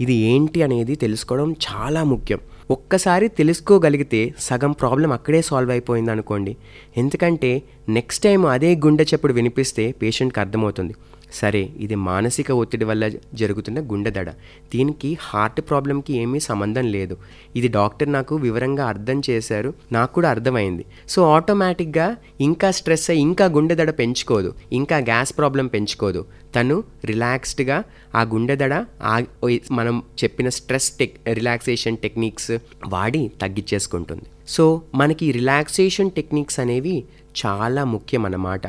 ఇది 0.03 0.15
ఏంటి 0.31 0.61
అనేది 0.67 0.95
తెలుసుకోవడం 1.03 1.51
చాలా 1.67 2.03
ముఖ్యం. 2.13 2.39
ఒక్కసారి 2.71 3.27
తెలుసుకోగలిగితే 3.39 4.21
సగం 4.39 4.71
ప్రాబ్లం 4.71 5.11
అక్కడే 5.17 5.41
సాల్వ్ 5.49 5.71
అయిపోయింది 5.71 6.11
అనుకోండి 6.11 6.53
ఎందుకంటే 6.97 7.51
నెక్స్ట్ 7.97 8.23
టైం 8.23 8.41
అదే 8.55 8.71
గుండె 8.85 9.03
చెప్పుడు 9.03 9.33
వినిపిస్తే 9.33 9.85
పేషెంట్కి 10.01 10.39
అర్థమవుతుంది. 10.39 10.95
సరే 11.33 11.69
ఇది 11.77 11.95
మానసిక 11.95 12.51
ఒత్తిడి 12.51 12.85
వల్ల 12.85 13.09
జరుగుతున్న 13.33 13.79
గుండె 13.79 14.09
దడ. 14.09 14.29
దీనికి 14.73 15.17
హార్ట్ 15.21 15.61
ప్రాబ్లంకి 15.61 16.13
ఏమీ 16.13 16.39
సంబంధం 16.39 16.85
లేదు. 16.85 17.17
ఇది 17.55 17.67
డాక్టర్ 17.67 18.11
నాకు 18.11 18.35
వివరంగా 18.35 18.87
అర్థం 18.87 19.21
చేశారు. 19.29 19.73
నాకు 19.91 20.13
కూడా 20.13 20.29
అర్థమైంది. 20.29 20.85
సో 21.09 21.33
ఆటోమేటిక్గా 21.33 22.17
ఇంకా 22.41 22.71
స్ట్రెస్ 22.71 23.09
అయ్యి 23.09 23.21
ఇంకా 23.23 23.45
గుండె 23.45 23.75
దడ 23.75 23.89
పెంచుకోదు. 23.89 24.53
ఇంకా 24.71 24.97
గ్యాస్ 24.97 25.37
ప్రాబ్లం 25.37 25.67
పెంచుకోదు. 25.67 26.25
తను 26.55 26.83
రిలాక్స్డ్గా 27.05 27.83
ఆ 28.15 28.21
గుండె 28.21 28.55
దడ 28.55 28.85
ఆ 29.01 29.23
మనం 29.71 30.03
చెప్పిన 30.23 30.49
స్ట్రెస్ 30.49 30.91
టెక్ 30.91 31.29
రిలాక్సేషన్ 31.29 31.97
టెక్నిక్స్ 31.97 32.51
వాడి 32.87 33.31
తగ్గించేసుకుంటుంది 33.41 34.23
సో 34.47 34.81
మనకి 34.95 35.31
రిలాక్సేషన్ 35.31 36.11
టెక్నిక్స్ 36.11 36.59
అనేవి 36.59 37.03
చాలా 37.45 37.83
ముఖ్యం 37.83 38.25
అన్నమాట 38.25 38.61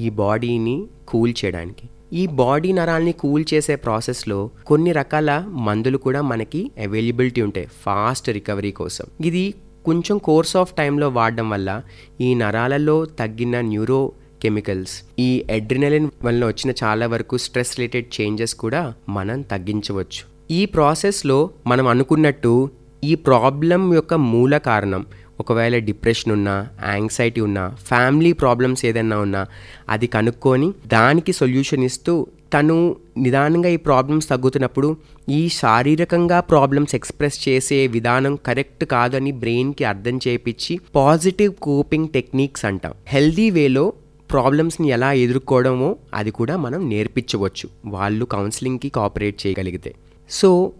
ఈ 0.00 0.10
బాడీని 0.10 0.86
కూల్ 1.08 1.34
చేయడానికి. 1.44 1.88
ఈ 2.12 2.26
బాడీ 2.26 2.72
నరాల్ని 2.72 3.12
కూల్ 3.12 3.44
చేసే 3.54 3.76
ప్రాసెస్లో 3.76 4.50
కొన్ని 4.66 4.92
రకాల 4.92 5.30
మందులు 5.48 5.98
కూడా 5.98 6.22
మనకి 6.22 6.70
అవైలబిలిటీ 6.78 7.42
ఉంటాయి 7.42 7.66
ఫాస్ట్ 7.84 8.28
రికవరీ 8.28 8.70
కోసం. 8.70 9.06
ఇది 9.20 9.54
కొంచెం 9.84 10.18
కోర్స్ 10.18 10.56
ఆఫ్ 10.56 10.74
టైంలో 10.74 11.08
వాడడం 11.08 11.50
వల్ల 11.50 11.82
ఈ 12.20 12.34
నరాలలో 12.34 13.04
తగ్గిన 13.04 13.60
న్యూరో 13.60 14.12
కెమికల్స్ 14.42 15.02
ఈ 15.18 15.44
అడ్రినలిన్ 15.50 16.10
వలన 16.24 16.44
వచ్చిన 16.44 16.74
చాలా 16.84 17.06
వరకు 17.06 17.36
స్ట్రెస్ 17.36 17.78
రిలేటెడ్ 17.78 18.20
చేంజెస్ 18.20 18.54
కూడా 18.54 18.94
మనం 19.08 19.40
తగ్గించవచ్చు. 19.42 20.22
ఈ 20.50 20.66
ప్రాసెస్లో 20.66 21.50
మనం 21.66 21.88
అనుకున్నట్టు 21.88 22.70
ఈ 23.04 23.14
ప్రాబ్లం 23.14 23.94
యొక్క 23.94 24.14
మూల 24.14 24.56
కారణం 24.56 25.06
ఒకవేళ 25.40 25.78
డిప్రెషన్ 25.78 26.32
ఉన్నా 26.32 26.68
యాంగ్జైటీ 26.88 27.40
ఉన్నా 27.40 27.68
ఫ్యామిలీ 27.68 28.32
ప్రాబ్లమ్స్ 28.32 28.86
ఏదైనా 28.86 29.18
ఉన్నా 29.18 29.46
అది 29.88 30.06
కనుక్కొని 30.06 30.72
దానికి 30.86 31.32
సొల్యూషన్ 31.32 31.84
ఇస్తూ 31.84 32.26
తను 32.54 32.96
నిదానంగా 33.16 33.68
ఈ 33.68 33.76
ప్రాబ్లమ్స్ 33.76 34.28
తగ్గుతున్నప్పుడు 34.28 34.96
ఈ 35.28 35.48
శారీరకంగా 35.48 36.40
ప్రాబ్లమ్స్ 36.40 36.94
ఎక్స్ప్రెస్ 36.94 37.48
చేసే 37.48 37.86
విధానం 37.86 38.36
కరెక్ట్ 38.36 38.84
కాదని 38.84 39.32
బ్రెయిన్కి 39.32 39.84
అర్థం 39.84 40.20
చేపించి 40.28 40.80
పాజిటివ్ 40.94 41.54
కోపింగ్ 41.54 42.08
టెక్నిక్స్ 42.08 42.64
అంటాం. 42.64 42.92
హెల్దీ 43.06 43.50
వేలో 43.50 43.92
ప్రాబ్లమ్స్ని 44.30 44.88
ఎలా 44.88 45.12
ఎదుర్కోవడమో 45.12 45.96
అది 46.14 46.30
కూడా 46.30 46.56
మనం 46.56 46.88
నేర్పించవచ్చు. 46.88 47.68
వాళ్ళు 47.86 48.24
కౌన్సిలింగ్కి 48.24 48.88
కోఆపరేట్ 48.88 49.46
చేయగలిగితే. 49.46 49.94
సో 50.30 50.72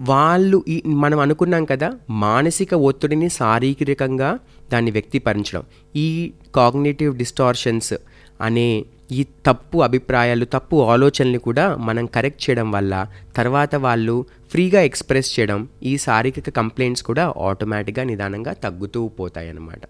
వాళ్ళు 0.00 0.64
ఈ 0.68 0.82
మనం 0.86 1.18
అనుకున్నాం 1.18 1.64
కదా 1.64 1.98
మానసిక 2.10 2.74
ఒత్తిడిని 2.74 3.28
శారీరకంగా 3.28 4.38
దాన్ని 4.72 4.90
వ్యక్తీకరించడం. 4.90 5.62
ఈ 5.96 6.32
కాగ్నేటివ్ 6.54 7.16
డిస్టార్షన్స్ 7.16 7.94
అనే 8.40 8.84
ఈ 9.10 9.26
తప్పు 9.46 9.78
అభిప్రాయాలు 9.78 10.44
తప్పు 10.44 10.76
ఆలోచనలు 10.76 11.38
కూడా 11.38 11.76
మనం 11.76 12.06
కరెక్ట్ 12.06 12.50
చేయడం 12.50 12.72
వల్ల 12.72 13.06
తర్వాత 13.36 13.74
వాళ్ళు 13.74 14.26
ఫ్రీగా 14.50 14.80
ఎక్స్ప్రెస్ 14.80 15.40
చేయడం 15.40 15.68
ఈ 15.82 15.96
శారీరక 15.96 16.50
కంప్లైంట్స్ 16.50 17.02
కూడా 17.02 17.34
ఆటోమేటిక్గా 17.36 18.04
నిదానంగా 18.04 18.52
తగ్గుతూ 18.52 19.08
పోతాయి 19.08 19.48
అన్నమాట 19.48 19.80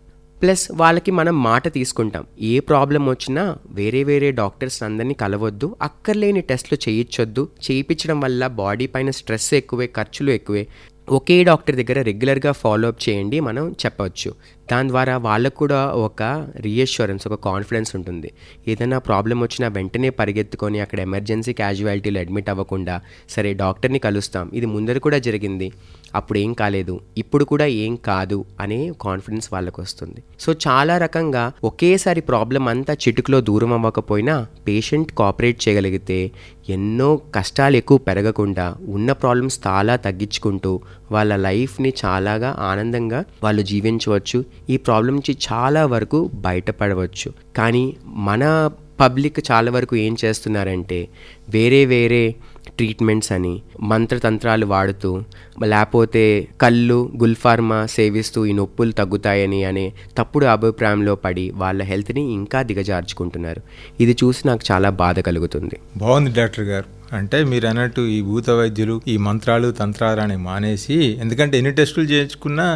ప్లస్ 0.43 0.65
వాళ్ళకి 0.73 1.11
మనం 1.11 1.43
మాట 1.43 1.69
తీసుకుంటాం. 1.75 2.25
ఏ 2.41 2.55
ప్రాబ్లం 2.71 3.03
వచ్చినా 3.09 3.57
వేరే 3.79 4.01
వేరే 4.05 4.31
డాక్టర్స్ 4.41 4.83
అందరినీ 4.83 5.15
కలవద్దు 5.15 5.77
అక్కర్లేని 5.83 6.41
టెస్ట్లు 6.41 6.79
చేయించొద్దు 6.89 7.49
చేయించడం 7.67 8.19
వల్ల 8.21 8.47
బాడీ 8.47 8.87
పైన 8.87 9.11
స్ట్రెస్ 9.11 9.55
ఎక్కువే 9.55 9.87
ఖర్చులు 9.87 10.31
ఎక్కువే. 10.31 10.65
ఒకే 11.09 11.45
డాక్టర్ 11.45 11.77
దగ్గర 11.77 12.03
రెగ్యులర్గా 12.03 12.53
ఫాలో 12.53 12.89
అప్ 12.89 13.01
చేయండి 13.09 13.39
మనం 13.41 13.65
చెప్పవచ్చు 13.83 14.31
దాని 14.71 14.89
ద్వారా 14.89 15.17
వాళ్ళకు 15.17 15.57
కూడా 15.57 15.81
ఒక 16.05 16.23
రీఎష్యూరెన్స్ 16.67 17.27
ఒక 17.29 17.37
కాన్ఫిడెన్స్ 17.49 17.97
ఉంటుంది. 17.97 18.29
ఏదైనా 18.69 18.99
ప్రాబ్లం 18.99 19.39
వచ్చినా 19.41 19.69
వెంటనే 19.69 20.11
పరిగెత్తుకొని 20.21 20.81
అక్కడ 20.81 21.01
ఎమర్జెన్సీ 21.01 21.53
క్యాజువాలిటీలో 21.53 22.21
అడ్మిట్ 22.21 22.49
అవ్వకుండా 22.49 22.95
సరే 23.29 23.53
డాక్టర్ని 23.55 23.99
కలుస్తాం. 23.99 24.51
ఇది 24.55 24.67
ముందర 24.67 24.99
కూడా 24.99 25.19
జరిగింది. 25.19 25.69
అప్పుడు 26.15 26.39
ఏం 26.39 26.53
కాలేదు 26.53 27.01
ఇప్పుడు 27.19 27.45
కూడా 27.45 27.67
ఏం 27.67 27.97
కాదు 27.97 28.45
అనే 28.61 28.93
కాన్ఫిడెన్స్ 29.03 29.53
వాళ్ళకు 29.53 29.83
వస్తుంది 29.83 30.23
సో 30.41 30.53
చాలా 30.67 30.99
రకంగా 30.99 31.53
ఒకేసారి 31.65 32.21
ప్రాబ్లం 32.21 32.69
అంతా 32.69 32.93
చిటుకులో 32.93 33.41
దూరం 33.41 33.73
అవ్వకపోయినా 33.73 34.47
పేషెంట్ 34.69 35.13
కోఆపరేట్ 35.13 35.69
చేయగలిగితే 35.69 36.31
ఎన్నో 36.69 37.21
కష్టాలు 37.35 37.77
ఎక్కువ 37.77 37.99
పెరగకుండా 37.99 38.75
ఉన్న 38.89 39.13
ప్రాబ్లమ్స్ 39.13 39.61
చాలా 39.67 39.97
తగ్గించుకుంటూ 39.97 40.81
వాళ్ళ 41.13 41.37
లైఫ్ని 41.37 41.93
చాలాగా 42.05 42.57
ఆనందంగా 42.59 43.25
వాళ్ళు 43.43 43.63
జీవించవచ్చు. 43.63 44.45
ఈ 44.71 44.77
ప్రాబ్లం 44.77 45.15
నుంచి 45.15 45.37
చాలా 45.53 45.87
వరకు 45.87 46.31
బయటపడవచ్చు. 46.35 47.33
కానీ 47.57 47.97
మన 48.07 48.71
పబ్లిక్ 49.01 49.41
చాలా 49.51 49.71
వరకు 49.71 49.97
ఏం 49.97 50.17
చేస్తున్నారంటే 50.25 51.09
వేరే 51.49 51.87
వేరే 51.87 52.35
ట్రీట్మెంట్స్ 52.69 53.33
అని 53.33 53.63
మంత్రతంత్రాలు 53.81 54.67
వాడుతూ 54.67 55.23
లేకపోతే 55.65 56.49
కళ్ళు 56.61 57.13
గుల్ఫార్మా 57.23 57.87
సేవిస్తూ 57.87 58.47
ఈ 58.47 58.53
నొప్పులు 58.53 58.93
తగ్గుతాయని 58.93 59.65
అనే 59.65 59.93
తప్పుడు 60.19 60.47
అభిప్రాయంలో 60.47 61.15
పడి 61.15 61.51
వాళ్ళ 61.51 61.83
హెల్త్ని 61.83 62.33
ఇంకా 62.33 62.63
దిగజార్చుకుంటున్నారు. 62.63 63.63
ఇది 64.01 64.17
చూసి 64.25 64.49
నాకు 64.49 64.61
చాలా 64.73 64.91
బాధ 64.91 65.21
కలుగుతుంది. 65.21 65.79
బాగుంది 65.97 66.31
డాక్టర్ 66.31 66.65
గారు. 66.65 67.04
అంటే 67.21 67.39
మీరు 67.53 67.67
అన్నట్టు 67.67 68.03
ఈ 68.17 68.19
భూత 68.23 68.51
వైద్యులు 68.59 68.97
ఈ 69.13 69.17
మంత్రాలు 69.27 69.71
తంత్రాలు 69.81 70.21
అని 70.27 70.37
మానేసి 70.47 70.99
ఎందుకంటే 71.23 71.55
ఎన్ని 71.59 71.73
టెస్టులు 71.81 72.07
చేయించుకున్నా 72.13 72.67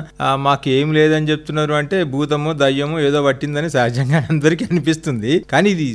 మాకు 0.47 0.69
ఏం 0.79 0.89
లేదని 0.99 1.31
చెప్తున్నారు 1.33 1.75
అంటే 1.81 1.99
భూతమో 2.15 2.53
దయ్యమో 2.63 2.99
ఏదో 3.09 3.23
పట్టిందని 3.29 3.71
సహజంగా 3.71 4.21
అందరికీ 4.31 4.65
అనిపిస్తుంది. 4.71 5.33
కానీ 5.53 5.71
ఇది 5.77 5.89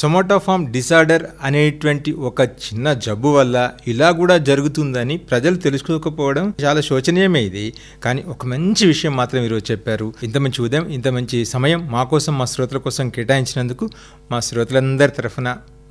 సొమాటోఫామ్ 0.00 0.64
డిసార్డర్ 0.74 1.24
అనేటువంటి 1.42 2.10
ఒక 2.28 2.40
చిన్న 2.64 2.92
జబ్బు 3.06 3.30
వల్ల 3.36 3.56
ఇలా 3.92 4.08
కూడా 4.20 4.36
జరుగుతుందని 4.48 5.16
ప్రజలు 5.30 5.56
తెలుసుకోకపోవడం 5.66 6.46
చాలా 6.64 6.80
శోచనీయమే 6.88 7.42
ఇది. 7.48 7.64
కానీ 8.04 8.22
ఒక 8.34 8.46
మంచి 8.52 8.84
విషయం 8.92 9.14
మాత్రం 9.20 9.40
ఈరోజు 9.48 9.66
చెప్పారు. 9.72 10.08
ఇంత 10.28 10.38
మంచి 10.44 10.62
ఉదయం 10.66 10.86
ఇంత 10.98 11.08
మంచి 11.18 11.40
సమయం 11.54 11.82
మా 11.94 12.04
కోసం 12.12 12.36
మా 12.38 12.48
శ్రోతల 12.52 12.80
కోసం 12.86 13.08
కేటాయించినందుకు 13.16 13.86
మా 14.32 14.40
శ్రోతలందరి 14.48 15.14
తరఫున 15.18 15.48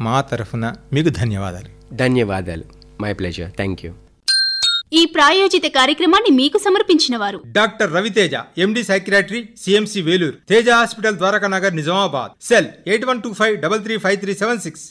మా 0.08 0.18
తరఫున 0.32 0.66
మీకు 0.96 1.12
ధన్యవాదాలు. 1.20 1.70
ధన్యవాదాలు. 1.94 2.66
మై 3.02 3.14
ప్లెజర్ 3.14 3.52
థ్యాంక్ 3.52 3.86
యూ 3.86 3.92
ఈ 4.94 5.06
ప్రాయోజిత 5.06 5.64
కార్యక్రమాన్ని 5.64 6.32
మీకు 6.32 6.58
సమర్పించిన 6.58 7.18
వారు 7.18 7.42
doctor 7.46 7.94
Raviteja 7.94 8.36
MD 8.58 8.84
psychiatry 8.84 9.50
CMC 9.58 10.02
Vellore 10.02 10.38
Teja 10.50 10.70
hospital 10.70 11.18
Dwaraka 11.18 11.48
Nagar 11.48 11.76
Nizamabad. 11.76 12.32
Cell 12.42 12.68
eight 12.88 13.06
one 13.06 13.22
two 13.22 13.34
five 13.34 13.62
double 13.62 13.84
three 13.84 13.98
five 13.98 14.18
three 14.20 14.34
seven 14.34 14.60
six. 14.60 14.86